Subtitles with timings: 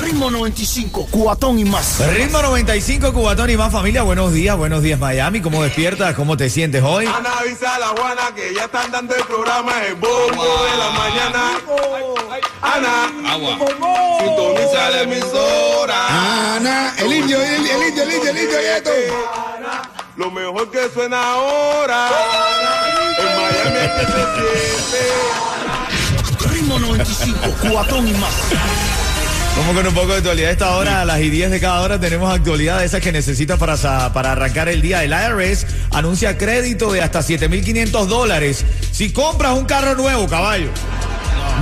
[0.00, 2.00] Ritmo 95, cuatón y más.
[2.14, 4.02] Ritmo 95, Cubatón y más familia.
[4.02, 5.40] Buenos días, buenos días Miami.
[5.40, 6.14] ¿Cómo despiertas?
[6.14, 7.06] ¿Cómo te sientes hoy?
[7.06, 10.90] Ana avisa a la Juana que ya están dando el programa El Bombo de la
[10.90, 11.58] Mañana.
[12.62, 13.58] Ana, Agua.
[14.20, 16.54] sintoniza la emisora.
[16.56, 18.90] Ana, el indio, el, el indio, el indio, el indio y esto.
[20.16, 22.08] Lo mejor que suena ahora.
[23.18, 24.22] En Miami es que se
[24.88, 26.54] siente.
[26.54, 28.34] Ritmo 95, cuatón y más.
[29.58, 31.98] Como con un poco de actualidad esta hora, a las y 10 de cada hora
[31.98, 35.02] tenemos actualidad de esas que necesitas para, para arrancar el día.
[35.02, 40.68] El IRS anuncia crédito de hasta 7.500 dólares si compras un carro nuevo, caballo.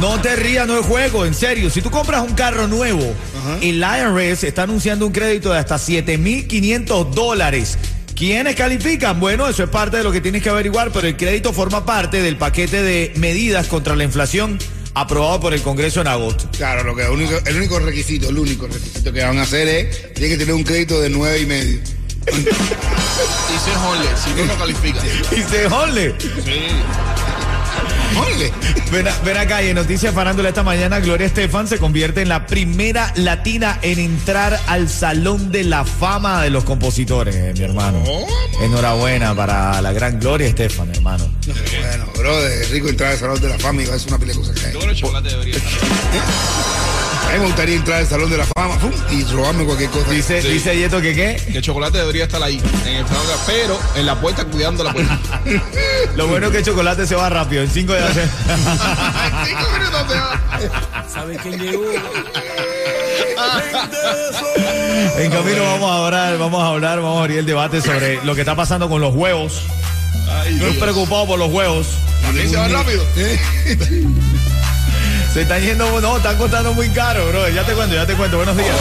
[0.02, 1.70] No te rías, no es juego, en serio.
[1.70, 3.14] Si tú compras un carro nuevo,
[3.62, 7.78] el IRS está anunciando un crédito de hasta 7.500 dólares.
[8.14, 9.18] ¿Quiénes califican?
[9.18, 12.20] Bueno, eso es parte de lo que tienes que averiguar, pero el crédito forma parte
[12.20, 14.58] del paquete de medidas contra la inflación
[14.96, 16.48] aprobado por el Congreso en agosto.
[16.56, 19.68] Claro, lo que el único, el único requisito, el único requisito que van a hacer
[19.68, 21.78] es, tiene que tener un crédito de nueve y medio.
[22.26, 25.00] Y ser Honle, si no, no califica.
[25.36, 26.14] Y se jole.
[28.92, 32.46] Ven, ven acá y en Noticias Farándula esta mañana, Gloria Estefan se convierte en la
[32.46, 38.02] primera latina en entrar al Salón de la Fama de los Compositores, eh, mi hermano.
[38.60, 41.28] Enhorabuena para la gran Gloria Estefan, hermano.
[41.46, 44.24] Bueno, bro, es rico entrar al Salón de la Fama y va a ser una
[44.24, 44.72] de cosas que hay.
[44.72, 45.72] Yo creo que el chocolate debería estar.
[47.28, 48.76] A mí me gustaría entrar al Salón de la Fama
[49.10, 50.10] y robarme cualquier cosa.
[50.10, 50.48] Dice, Sí.
[50.48, 51.42] dice Yeto que qué.
[51.52, 54.84] Que el chocolate debería estar ahí, en el salón, de- pero en la puerta cuidando
[54.84, 55.18] la puerta.
[56.16, 58.28] Lo bueno es que el chocolate se va rápido, en cinco de hacer.
[59.46, 61.06] Cinco minutos se va.
[61.12, 61.84] ¿Sabe quién llegó?
[65.18, 68.34] En camino vamos a hablar, vamos a hablar, vamos a abrir el debate sobre lo
[68.34, 69.62] que está pasando con los huevos.
[70.46, 71.86] Estoy preocupado por los huevos.
[72.22, 73.02] También se va rápido.
[75.36, 77.46] Se están yendo, no, están costando muy caro, bro.
[77.50, 78.38] Ya te cuento, ya te cuento.
[78.38, 78.74] Buenos días.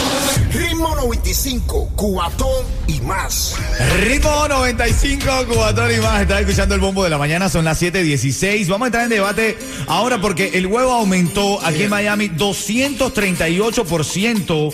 [0.54, 3.56] Ritmo 95, cuatón y más.
[4.00, 6.22] Ritmo 95, Cubatón y más.
[6.22, 8.68] Estás escuchando el bombo de la mañana, son las 7:16.
[8.68, 14.72] Vamos a entrar en debate ahora porque el huevo aumentó aquí en Miami 238%.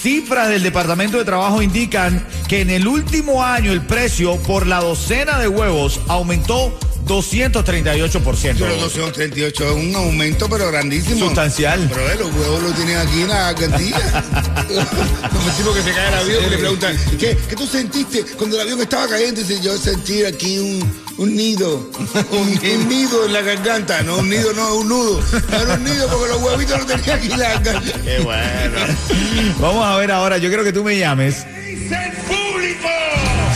[0.00, 4.80] Cifras del Departamento de Trabajo indican que en el último año el precio por la
[4.80, 6.72] docena de huevos aumentó
[7.08, 8.56] 238%.
[8.58, 11.18] Pero 238 es un aumento, pero grandísimo.
[11.26, 11.88] Sustancial.
[11.88, 14.24] Pero eh, los huevos los tienen aquí en la cantilla.
[14.68, 18.22] Como el tipo que se cae el avión y le preguntan, ¿qué, ¿qué tú sentiste
[18.36, 19.40] cuando el avión estaba cayendo?
[19.40, 21.90] Dice, yo sentí aquí un, un nido,
[22.30, 24.02] un, un nido en la garganta.
[24.02, 25.20] No, un nido, no, un nudo.
[25.50, 27.92] No era un nido porque los huevitos no tenían aquí en la garganta.
[28.04, 28.78] Qué bueno.
[29.60, 31.44] Vamos a ver ahora, yo quiero que tú me llames.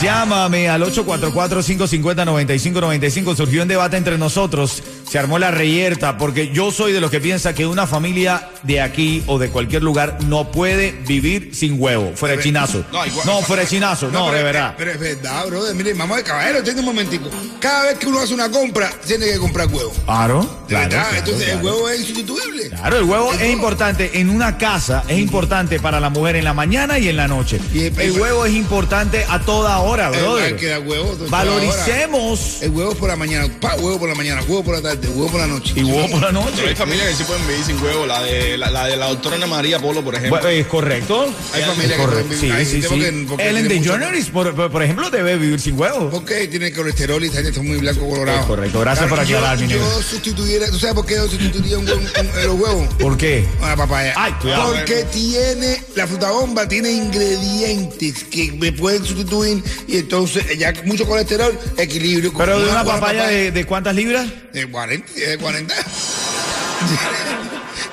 [0.03, 3.37] Llámame al 844-550-9595.
[3.37, 4.83] Surgió un debate entre nosotros.
[5.13, 8.81] Se armó la reyerta porque yo soy de los que piensa que una familia de
[8.81, 12.13] aquí o de cualquier lugar no puede vivir sin huevo.
[12.15, 12.83] Fuera de chinazo.
[12.91, 14.07] No, igual- No, fuera de chinazo.
[14.09, 14.73] No, pero de verdad.
[14.75, 15.75] Pero es verdad, brother.
[15.75, 17.29] Mire, vamos de caballero, entiende un momentico.
[17.59, 19.93] Cada vez que uno hace una compra, tiene que comprar huevo.
[20.03, 20.49] Claro.
[20.67, 21.59] Claro, entonces claro.
[21.59, 22.69] el huevo es insustituible.
[22.69, 26.55] Claro, el huevo es importante en una casa, es importante para la mujer en la
[26.55, 27.59] mañana y en la noche.
[27.71, 30.45] Y el- El huevo es importante a toda hora, brother.
[30.45, 34.41] hay que dar huevo Valoricemos El huevo por la mañana, pa, huevo por la mañana,
[34.47, 35.73] huevo por la tarde, huevo por la noche.
[35.75, 36.75] y huevo por la Pero hay noche.
[36.75, 38.05] familias que sí pueden vivir sin huevo.
[38.05, 40.39] La de la, la de la doctora Ana María Polo, por ejemplo.
[40.39, 41.33] Bueno, es correcto.
[41.53, 42.87] Hay familias que pueden Sí, vivir- sí, sí.
[42.87, 46.09] porque- porque Ellen DeGeneres, por, por- por ejemplo, debe vivir sin huevo.
[46.09, 48.39] Porque tiene colesterol y está muy blanco colorado.
[48.41, 48.79] Es correcto.
[48.79, 49.83] Gracias por yo- aclarar, mi negro.
[49.85, 52.93] Yo sustituyera, ¿tú sabes por qué yo sustituiría un, huevo- un- los huevos?
[52.99, 53.45] ¿Por qué?
[53.61, 54.13] Una papaya.
[54.15, 54.73] Ay, cuidado.
[54.73, 61.05] Porque tiene, la fruta bomba tiene ingredientes que me pueden sustituir y entonces ya mucho
[61.05, 62.33] colesterol, equilibrio.
[62.37, 64.27] Pero de una papaya de, de cuántas libras?
[64.53, 65.75] De 40, de 40.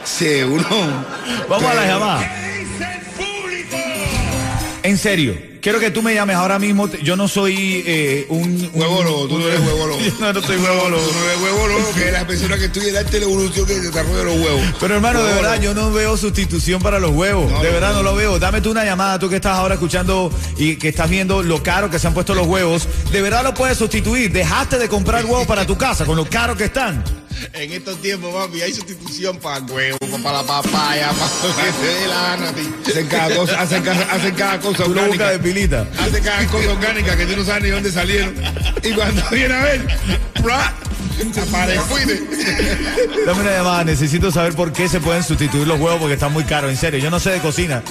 [0.05, 0.67] Seguro.
[1.49, 2.37] Vamos a la llamada.
[4.82, 6.88] En serio, quiero que tú me llames ahora mismo.
[7.02, 9.98] Yo no soy eh, un, un- Huevolo, tú no eres huevolo.
[10.00, 10.98] Yo no, no soy huevolo.
[10.98, 13.66] Tú no eres huevolo, que es la persona que estudia el arte de la evolución
[13.66, 14.62] que desarrolla los huevos.
[14.80, 17.50] Pero hermano, de verdad, yo no veo sustitución para los huevos.
[17.50, 18.02] No, de verdad, no no.
[18.10, 18.38] lo veo.
[18.38, 21.90] Dame tú una llamada, tú que estás ahora escuchando y que estás viendo lo caro
[21.90, 22.88] que se han puesto los huevos.
[23.12, 24.32] De verdad lo puedes sustituir.
[24.32, 27.02] Dejaste de comprar huevos para tu casa con lo caro que están.
[27.53, 31.73] En estos tiempos, papi, hay sustitución para el huevo, para la papaya, para lo que
[31.81, 32.71] te dé la gana a ti.
[32.87, 35.31] Hacen cada cosa, hacen cada, hacen cada cosa orgánica.
[35.31, 35.87] de pilita.
[35.99, 38.35] Hacen cada cosa orgánica que tú no sabes ni dónde salieron.
[38.82, 39.87] Y cuando viene a ver,
[40.43, 40.75] ¡pra!
[41.21, 42.77] Apareciste.
[43.27, 46.44] Dame una llamada, necesito saber por qué se pueden sustituir los huevos porque están muy
[46.44, 46.99] caros, en serio.
[46.99, 47.82] Yo no sé de cocina.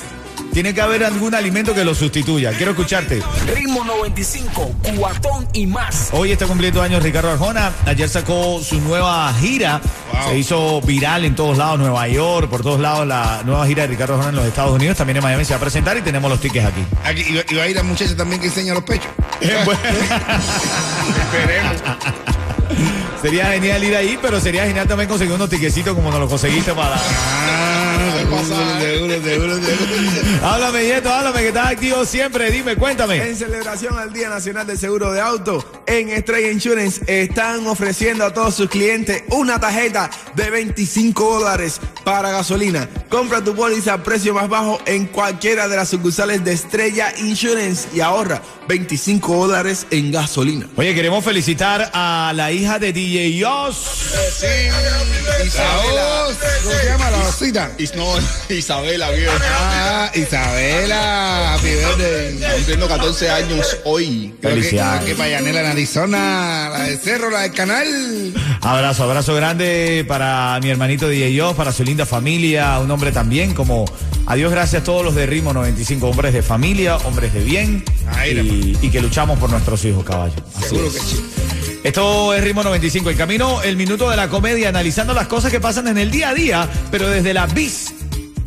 [0.53, 2.51] Tiene que haber algún alimento que los sustituya.
[2.53, 3.21] Quiero escucharte.
[3.55, 6.09] Ritmo 95, cuatón y más.
[6.11, 7.71] Hoy está cumpliendo años Ricardo Arjona.
[7.85, 9.79] Ayer sacó su nueva gira.
[10.27, 13.89] Se hizo viral en todos lados, Nueva York, por todos lados, la nueva gira de
[13.89, 14.97] Ricardo Arjona en los Estados Unidos.
[14.97, 16.81] También en Miami se va a presentar y tenemos los tickets aquí.
[17.05, 19.07] Aquí, y, va- y va a ir la muchacha también que enseña los pechos.
[19.39, 19.75] Esperemos.
[23.21, 26.73] Sería genial ir ahí, pero sería genial también conseguir unos tiquecitos como nos los conseguiste
[26.73, 26.95] para...
[26.95, 29.48] Ah, seguro, seguro, seguro.
[30.43, 32.51] Háblame, Yeto, háblame, que estás activo siempre.
[32.51, 33.17] Dime, cuéntame.
[33.17, 38.33] En celebración al Día Nacional del Seguro de Auto, en Estrella Insurance están ofreciendo a
[38.33, 42.87] todos sus clientes una tarjeta de 25 dólares para gasolina.
[43.09, 47.87] Compra tu póliza a precio más bajo en cualquiera de las sucursales de Estrella Insurance
[47.93, 50.67] y ahorra 25 dólares en gasolina.
[50.75, 54.13] Oye, queremos felicitar a la hija de DJ Yos.
[55.55, 57.71] La voz, ¿Cómo se llama la osita?
[57.77, 58.05] Is- no,
[58.49, 59.33] Isabela, viejo.
[59.41, 61.55] Ah, Isabela.
[61.55, 62.39] Happy birthday.
[62.55, 64.35] Cumpliendo 14 años hoy.
[64.41, 65.05] Que- Felicidades.
[65.05, 67.87] Que Payanela en Arizona, la de Cerro, la del canal.
[68.59, 73.85] Abrazo, abrazo grande para mi hermanito DJ para su linda familia, un hombre también como
[74.25, 77.85] a Dios gracias a todos los de Ritmo 95, hombres de familia, hombres de bien
[78.09, 80.35] Ay, y, y que luchamos por nuestros hijos, caballo.
[80.57, 80.93] Así Seguro es.
[80.95, 81.25] que sí.
[81.85, 85.61] Esto es Ritmo 95, el camino, el minuto de la comedia, analizando las cosas que
[85.61, 87.93] pasan en el día a día, pero desde la bis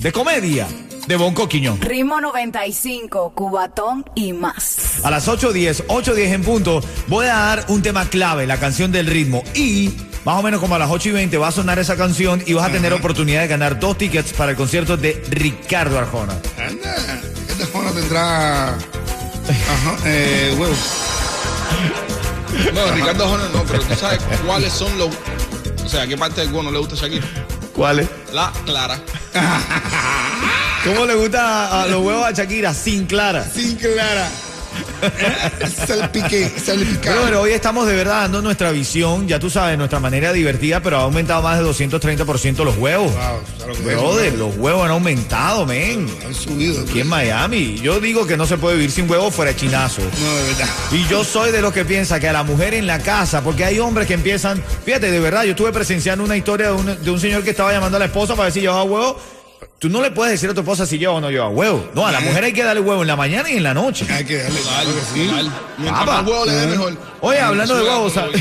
[0.00, 0.68] de comedia
[1.06, 1.80] de Bonco Quiñón.
[1.80, 5.00] Ritmo 95, cubatón y más.
[5.04, 9.06] A las 8.10, 8.10 en punto, voy a dar un tema clave, la canción del
[9.06, 9.42] ritmo.
[9.54, 9.90] Y
[10.24, 12.52] más o menos como a las 8 y 20 va a sonar esa canción y
[12.54, 16.34] vas a tener oportunidad de ganar dos tickets para el concierto de Ricardo Arjona.
[16.58, 16.94] Anda,
[17.48, 18.68] esta forma tendrá.
[18.68, 20.78] Ajá, eh, huevos.
[22.74, 25.08] No, Ricardo Jones no, pero tú sabes cuáles son los.
[25.84, 27.26] O sea, ¿qué parte del huevo no le gusta a Shakira?
[27.74, 28.08] ¿Cuál es?
[28.32, 29.00] La clara.
[30.84, 32.74] ¿Cómo le gusta a los huevos a Shakira?
[32.74, 33.44] Sin clara.
[33.44, 34.28] Sin clara.
[35.86, 37.22] Salpique, salpicado.
[37.24, 40.98] Pero hoy estamos de verdad dando nuestra visión, ya tú sabes, nuestra manera divertida, pero
[40.98, 43.12] ha aumentado más de 230% los huevos.
[43.12, 46.06] Wow, ¿sabes lo que es Brother, los huevos han aumentado, men.
[46.24, 46.82] Han subido.
[46.82, 47.80] Aquí en Miami.
[47.80, 50.02] Yo digo que no se puede vivir sin huevos fuera de chinazo.
[50.02, 50.68] No, de verdad.
[50.92, 53.64] Y yo soy de los que piensa que a la mujer en la casa, porque
[53.64, 57.10] hay hombres que empiezan, fíjate, de verdad, yo estuve presenciando una historia de un, de
[57.10, 59.18] un señor que estaba llamando a la esposa para ver si llevaba huevo.
[59.78, 61.90] Tú no le puedes decir a tu esposa si lleva o no lleva huevo.
[61.94, 64.06] No, a la mujer hay que darle huevo en la mañana y en la noche.
[64.10, 64.58] Hay que darle.
[64.58, 65.30] Que sí.
[65.78, 66.96] Mientras más huevo le dé, mejor.
[67.20, 68.32] Oye, hablando de huevos, huevo.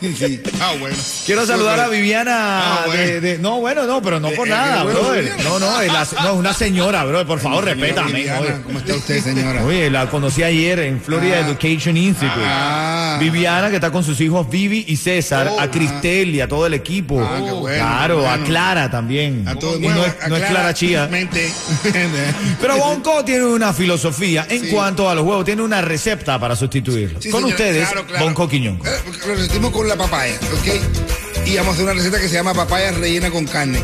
[0.00, 0.40] Sí.
[0.60, 0.96] Ah, bueno.
[1.24, 2.60] quiero saludar a Viviana.
[2.60, 3.00] Ah, bueno.
[3.02, 5.24] de, de- no, bueno, no, pero no por Eh, nada, bueno, brother.
[5.24, 5.42] Viviana.
[5.44, 7.26] No, no, es, la- no, es una señora, brother.
[7.26, 8.12] Por favor, Señora respétame.
[8.12, 8.62] Viviana.
[8.64, 9.64] ¿Cómo está usted, señora?
[9.64, 11.46] Oye, la conocí ayer en Florida Ah.
[11.48, 12.40] Education Institute.
[12.44, 13.18] Ah.
[13.20, 16.66] Viviana, que está con sus hijos Vivi y César, Oh, a Cristel y a todo
[16.66, 17.20] el equipo.
[17.22, 18.38] Ah, qué bueno, claro, a.
[18.38, 19.46] Clara también.
[19.46, 20.00] A todo el y mundo.
[20.02, 21.08] no es, no es Clara Chía.
[22.60, 24.68] Pero Bonco tiene una filosofía en Sí.
[24.70, 27.20] cuanto a los huevos, tiene una receta para sustituirlo.
[27.22, 28.24] Sí, con señora, ustedes, claro, claro.
[28.24, 28.80] Bonco Quiñón.
[28.84, 31.46] Eh, con la papaya, ¿ok?
[31.46, 33.80] Y vamos a hacer una receta que se llama papaya rellena con carne.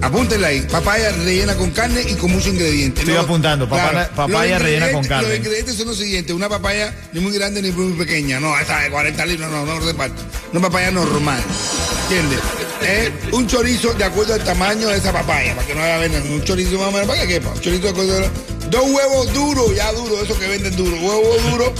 [0.00, 3.00] Apúntenla ahí, papaya rellena con carne y con muchos ingredientes.
[3.04, 5.28] Estoy apuntando, papaya- rellena con carne.
[5.28, 8.78] Los ingredientes son los siguientes, una papaya ni muy grande ni muy pequeña, no, esa
[8.80, 10.22] de 40 libras, no, no, no reparte.
[10.52, 11.42] Una papaya normal,
[12.04, 12.38] ¿entiendes?
[12.82, 16.24] Eh, un chorizo de acuerdo al tamaño de esa papaya, para que no haya veneno,
[16.32, 18.30] un chorizo más o menos, para que quepa, un chorizo de acuerdo a-
[18.70, 21.70] Dos huevos duros, ya duros, esos que venden duros, huevos duros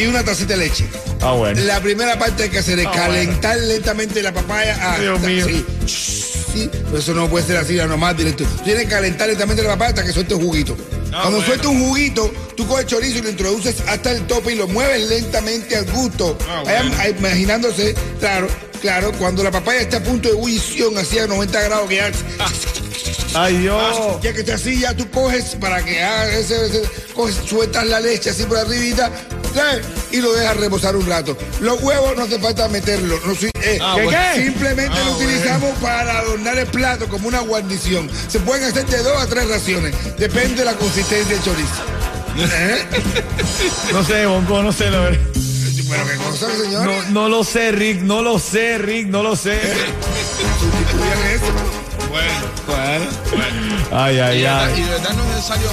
[0.00, 0.86] y una tacita de leche.
[1.20, 1.60] Ah, bueno.
[1.62, 4.76] La primera parte hay que hacer es Ah, calentar lentamente la papaya.
[4.80, 5.46] Ah, Dios mío.
[5.46, 8.44] Sí, sí, pero eso no puede ser así, nomás directo.
[8.64, 10.76] Tienes que calentar lentamente la papaya hasta que suelte un juguito.
[11.12, 11.46] Ah, Cuando bueno.
[11.46, 15.08] suelte un juguito, tú coges chorizo y lo introduces hasta el tope y lo mueves
[15.08, 16.38] lentamente al gusto.
[16.48, 16.94] Ah, bueno.
[16.98, 18.48] a- imaginándose, claro,
[18.80, 22.10] claro, cuando la papaya está a punto de ebullición, así a 90 grados, que ya,
[23.34, 24.20] Ay, Dios.
[24.22, 26.82] ya que está así, ya tú coges para que haga ese, ese-
[27.14, 29.10] coges, sueltas la leche así por arribita,
[29.54, 29.84] ¿sabes?
[30.12, 31.36] y lo dejas reposar un rato.
[31.60, 34.18] Los huevos no hace falta meterlos, no, eh, Ah, ¿qué, bueno.
[34.34, 34.42] qué?
[34.44, 35.28] simplemente Ah, lo bueno.
[35.28, 38.10] utilizamos para adornar el plato como una guarnición.
[38.28, 41.82] Se pueden hacer de dos a tres raciones, depende de la consistencia del chorizo.
[42.38, 42.84] ¿Eh?
[43.92, 45.18] No sé, Bonco, no sé, la verdad.
[45.90, 46.84] Pero qué cosa, señor.
[46.86, 49.58] No, no lo sé, Rick, no lo sé, Rick, no lo sé.
[50.60, 52.08] Sustituyan eso.
[52.08, 53.76] Bueno, Bueno.
[53.92, 54.82] Ay, y, ay, verdad, y ay.
[54.84, 55.68] de verdad no es necesario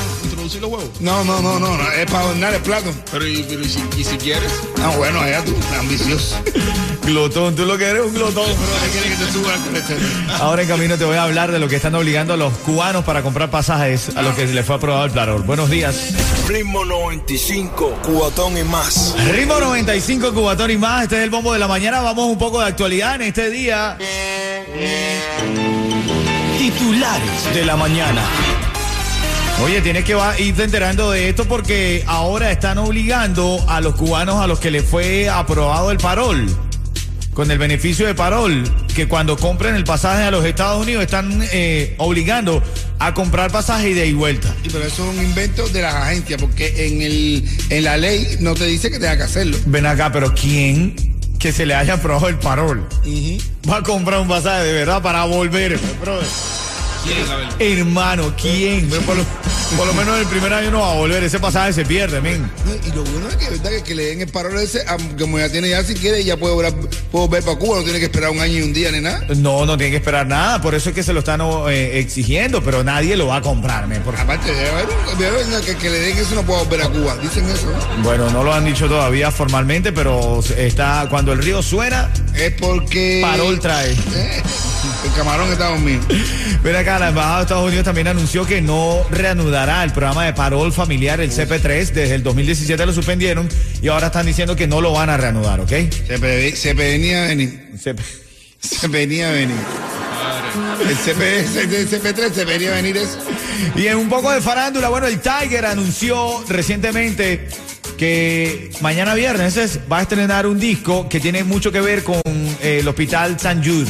[0.56, 0.90] los huevos.
[1.00, 2.92] No, no, no, no, no, es para adornar el plato.
[3.12, 4.52] Pero y, pero y si, y si quieres,
[4.82, 6.36] Ah, bueno, allá tú, ambicioso.
[7.06, 8.46] Glotón, tú lo que eres un glotón.
[8.46, 9.54] Pero quiere que te suba.
[10.40, 13.06] Ahora en camino te voy a hablar de lo que están obligando a los cubanos
[13.06, 15.44] para comprar pasajes a los que se les fue aprobado el Claror.
[15.44, 16.14] Buenos días.
[16.48, 19.16] Ritmo 95, cuatón y más.
[19.32, 21.04] Ritmo 95, Cubatón y más.
[21.04, 22.02] Este es el bombo de la mañana.
[22.02, 23.98] Vamos un poco de actualidad en este día.
[26.58, 28.22] Titulares de la mañana.
[29.64, 34.46] Oye, tienes que irte enterando de esto porque ahora están obligando a los cubanos a
[34.46, 36.46] los que les fue aprobado el parol,
[37.34, 41.42] con el beneficio de parol, que cuando compren el pasaje a los Estados Unidos están
[41.52, 42.62] eh, obligando
[43.00, 44.48] a comprar pasaje ida y vuelta.
[44.62, 48.38] Sí, pero eso es un invento de las agencias, porque en, el, en la ley
[48.40, 49.58] no te dice que tenga que hacerlo.
[49.66, 50.96] Ven acá, pero ¿quién
[51.40, 52.88] que se le haya aprobado el parol
[53.70, 55.80] va a comprar un pasaje de verdad para volver?
[56.00, 56.28] brother?
[57.60, 58.90] Hermano, ¿quién?
[58.90, 59.26] Por lo,
[59.76, 62.50] por lo menos el primer año no va a volver, ese pasaje se pierde, men.
[62.86, 63.70] Y lo bueno es que, ¿verdad?
[63.72, 64.84] que, que le den el parol ese,
[65.20, 66.74] como ya tiene ya, si quiere, ya puede volver,
[67.12, 69.26] puede volver para Cuba, no tiene que esperar un año y un día ni nada.
[69.36, 72.64] No, no tiene que esperar nada, por eso es que se lo están eh, exigiendo,
[72.64, 74.52] pero nadie lo va a comprar, men, porque- Aparte,
[75.66, 77.18] que, que le den eso no puede volver a Cuba.
[77.22, 78.04] Dicen eso, ¿no?
[78.04, 83.20] Bueno, no lo han dicho todavía formalmente, pero está cuando el río suena, Es porque.
[83.22, 83.92] parol trae.
[83.92, 84.42] Eh,
[85.06, 86.02] el camarón está dormido.
[86.64, 90.34] Ven acá, la Embajada de Estados Unidos también anunció que no reanudará el programa de
[90.34, 91.62] parol familiar, el CP3,
[91.92, 93.50] desde el 2017 lo suspendieron
[93.82, 95.72] y ahora están diciendo que no lo van a reanudar, ¿ok?
[96.54, 97.72] Se, venía a venir.
[98.60, 99.56] Se venía a venir.
[100.88, 101.40] El, CP,
[101.80, 103.18] el CP3 se venía a venir eso.
[103.76, 107.48] Y en un poco de farándula, bueno, el Tiger anunció recientemente
[107.98, 112.22] que mañana viernes es- va a estrenar un disco que tiene mucho que ver con
[112.62, 113.90] eh, el Hospital San Jude.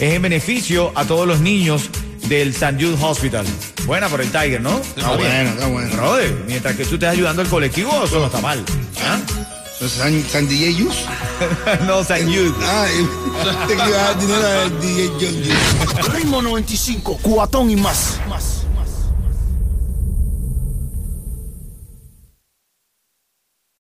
[0.00, 1.90] Es en beneficio a todos los niños
[2.28, 3.46] del San Jude Hospital.
[3.86, 4.78] Buena por el Tiger, ¿no?
[4.78, 5.96] Está bueno, está bueno.
[5.96, 8.64] Brother, mientras que tú estés ayudando al colectivo, eso no está mal.
[9.04, 9.18] ¿Ah?
[9.88, 11.04] San, San DJ Yus.
[11.86, 12.54] no, San Jude.
[12.62, 12.86] Ah,
[13.68, 16.14] te que iba a dar dinero al DJ Yus.
[16.14, 18.18] Ritmo 95, cuatón y más.
[18.28, 18.53] más.